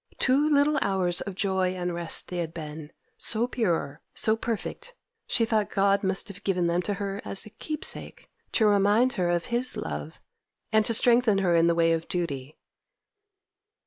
[0.17, 4.95] Two little hours of joy and rest they had been, so pure, so perfect,
[5.27, 9.29] she thought God must have given them to her as a keepsake, to remind her
[9.29, 10.19] of His love,
[10.71, 12.57] and to strengthen her in the way of duty.